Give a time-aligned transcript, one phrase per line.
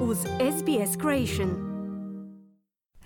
[0.00, 1.67] uz SBS Creation.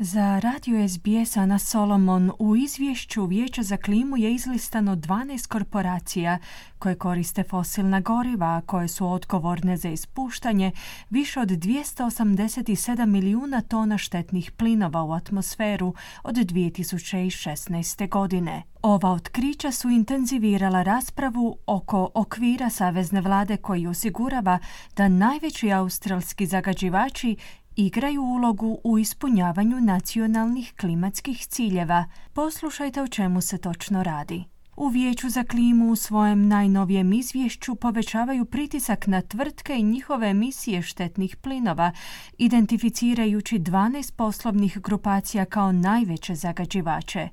[0.05, 6.39] Za radio SBS Ana Solomon u izvješću Vijeća za klimu je izlistano 12 korporacija
[6.79, 10.73] koje koriste fosilna goriva, a koje su odgovorne za ispuštanje
[11.11, 18.09] više od 287 milijuna tona štetnih plinova u atmosferu od 2016.
[18.09, 18.63] godine.
[18.83, 24.59] Ova otkrića su intenzivirala raspravu oko okvira Savezne vlade koji osigurava
[24.97, 27.37] da najveći australski zagađivači
[27.77, 32.05] igraju ulogu u ispunjavanju nacionalnih klimatskih ciljeva.
[32.33, 38.45] Poslušajte o čemu se točno radi u Vijeću za klimu u svojem najnovijem izvješću povećavaju
[38.45, 41.93] pritisak na tvrtke i njihove emisije štetnih plinova,
[42.39, 47.29] identificirajući 12 poslovnih grupacija kao najveće zagađivače.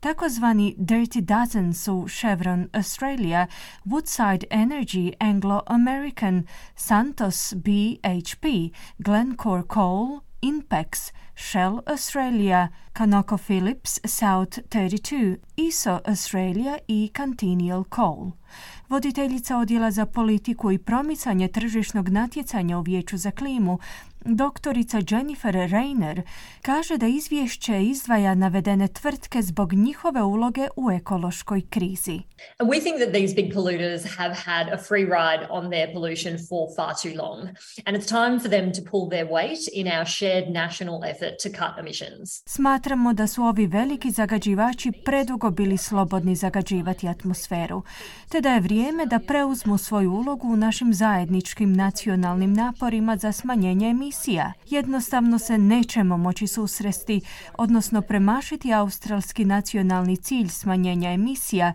[0.00, 3.46] Takozvani Dirty Dozen su Chevron Australia,
[3.84, 6.42] Woodside Energy Anglo-American,
[6.76, 8.44] Santos BHP,
[8.98, 18.30] Glencore Coal, Inpex, Shell Australia, ConocoPhillips South 32, ISO Australia i Continual Coal.
[18.88, 23.78] Voditeljica odjela za politiku i promicanje tržišnog natjecanja u Vijeću za klimu
[24.24, 26.22] Doktorica Jennifer Reiner
[26.62, 32.20] kaže da izvješće izdvaja navedene tvrtke zbog njihove uloge u ekološkoj krizi.
[32.58, 36.68] We think that these big polluters have had a free ride on their pollution for
[36.76, 37.48] far too long
[37.86, 41.48] and it's time for them to pull their weight in our shared national effort to
[41.48, 42.42] cut emissions.
[42.46, 47.82] Smatramo da su ovi veliki zagađivači predugo bili slobodni zagađivati atmosferu,
[48.28, 53.88] te da je vrijeme da preuzmu svoju ulogu u našim zajedničkim nacionalnim naporima za smanjenje
[53.88, 54.52] emisija emisija.
[54.66, 57.20] Jednostavno se nećemo moći susresti,
[57.58, 61.72] odnosno premašiti australski nacionalni cilj smanjenja emisija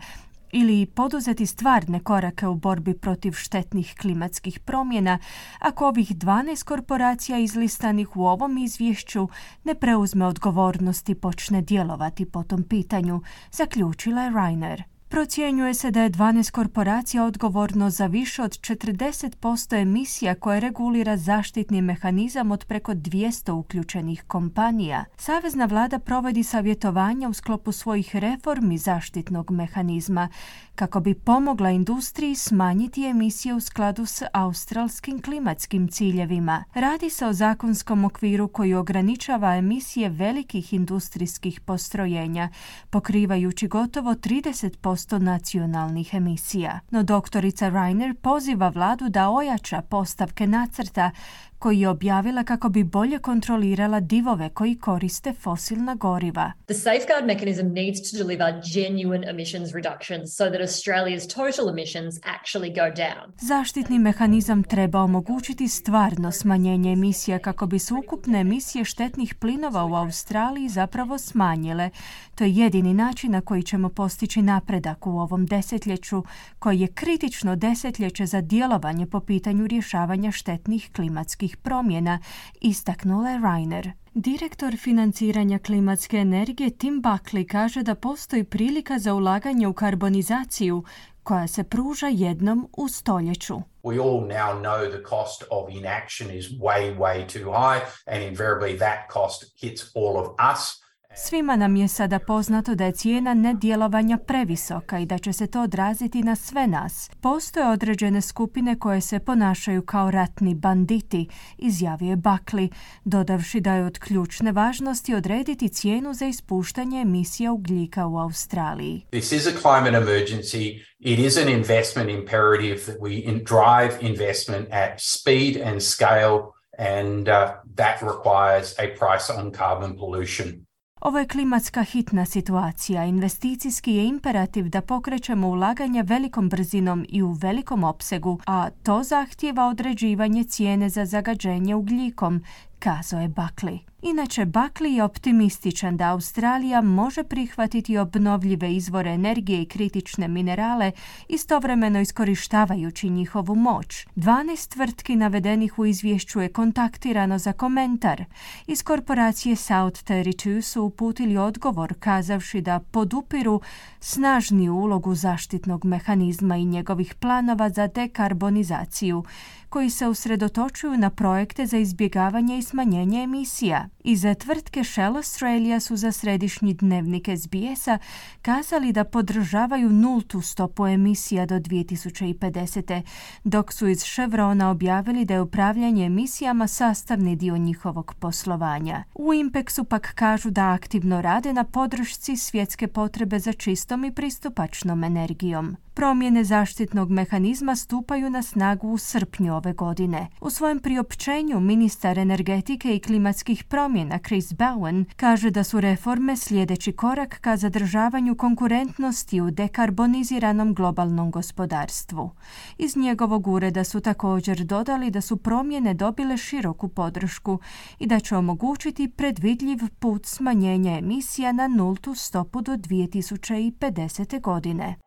[0.51, 5.19] ili poduzeti stvarne korake u borbi protiv štetnih klimatskih promjena
[5.59, 9.27] ako ovih 12 korporacija izlistanih u ovom izvješću
[9.63, 14.96] ne preuzme odgovornost i počne djelovati po tom pitanju, zaključila je Reiner.
[15.09, 21.81] Procjenjuje se da je 12 korporacija odgovorno za više od 40% emisija koje regulira zaštitni
[21.81, 25.05] mehanizam od preko 200 uključenih kompanija.
[25.17, 30.29] Savezna vlada provodi savjetovanja u sklopu svojih reformi zaštitnog mehanizma
[30.75, 36.63] kako bi pomogla industriji smanjiti emisije u skladu s australskim klimatskim ciljevima.
[36.73, 42.49] Radi se o zakonskom okviru koji ograničava emisije velikih industrijskih postrojenja,
[42.89, 46.79] pokrivajući gotovo 30% nacionalnih emisija.
[46.91, 51.11] No doktorica Reiner poziva vladu da ojača postavke nacrta
[51.59, 56.51] koji je objavila kako bi bolje kontrolirala divove koji koriste fosilna goriva.
[56.65, 62.69] The safeguard mechanism needs to deliver genuine emissions reductions so that Australia's total emissions actually
[62.69, 63.31] go down.
[63.41, 69.95] Zaštitni mehanizam treba omogućiti stvarno smanjenje emisija kako bi se ukupne emisije štetnih plinova u
[69.95, 71.89] Australiji zapravo smanjile.
[72.35, 76.23] To je jedini način na koji ćemo postići napredak u ovom desetljeću,
[76.59, 82.19] koji je kritično desetljeće za djelovanje po pitanju rješavanja štetnih klimatskih promjena,
[82.61, 83.91] istaknula je Reiner.
[84.13, 90.83] Direktor financiranja klimatske energije Tim Buckley kaže da postoji prilika za ulaganje u karbonizaciju
[91.23, 93.61] koja se pruža jednom u stoljeću.
[93.83, 98.77] We all now know the cost of inaction is way, way too high and invariably
[98.79, 100.86] that cost hits all of us.
[101.19, 105.61] Svima nam je sada poznato da je cijena nedjelovanja previsoka i da će se to
[105.61, 107.09] odraziti na sve nas.
[107.21, 111.27] Postoje određene skupine koje se ponašaju kao ratni banditi,
[111.57, 112.69] izjavio je Bakli,
[113.05, 119.05] dodavši da je od ključne važnosti odrediti cijenu za ispuštanje emisija ugljika u Australiji.
[119.11, 120.79] This is a climate emergency.
[120.99, 126.39] It is an investment imperative that we drive investment at speed and scale
[126.77, 130.66] and uh, that requires a price on carbon pollution.
[131.01, 133.05] Ovo je klimatska hitna situacija.
[133.05, 139.67] Investicijski je imperativ da pokrećemo ulaganje velikom brzinom i u velikom opsegu, a to zahtjeva
[139.67, 142.43] određivanje cijene za zagađenje ugljikom,
[142.79, 143.79] kazao je Buckley.
[144.01, 150.91] Inače, Buckley je optimističan da Australija može prihvatiti obnovljive izvore energije i kritične minerale,
[151.29, 154.07] istovremeno iskorištavajući njihovu moć.
[154.15, 158.25] 12 tvrtki navedenih u izvješću je kontaktirano za komentar.
[158.67, 163.61] Iz korporacije South 32 su uputili odgovor kazavši da podupiru
[163.99, 169.23] snažniju ulogu zaštitnog mehanizma i njegovih planova za dekarbonizaciju,
[169.69, 173.89] koji se usredotočuju na projekte za izbjegavanje i smanjenje emisija.
[174.03, 177.97] Iza tvrtke Shell Australia su za središnji dnevnik SBS-a
[178.41, 183.01] kazali da podržavaju nultu stopu emisija do 2050.
[183.43, 189.03] dok su iz Chevrona objavili da je upravljanje emisijama sastavni dio njihovog poslovanja.
[189.15, 195.03] U Impexu pak kažu da aktivno rade na podršci svjetske potrebe za čistom i pristupačnom
[195.03, 195.77] energijom.
[195.97, 200.27] Promjene zaštitnog mehanizma stupaju na snagu u srpnju ove godine.
[200.41, 206.91] U svojem priopćenju ministar energetike i klimatskih promjena Chris Bowen kaže da su reforme sljedeći
[206.91, 212.31] korak ka zadržavanju konkurentnosti u dekarboniziranom globalnom gospodarstvu.
[212.77, 217.59] Iz njegovog ureda su također dodali da su promjene dobile široku podršku
[217.99, 224.41] i da će omogućiti predvidljiv put smanjenja emisija na nultu stopu do 2050.
[224.41, 225.06] godine.